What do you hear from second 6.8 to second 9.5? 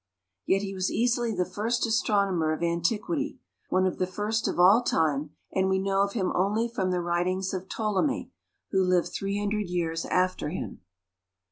the writings of Ptolemy, who lived three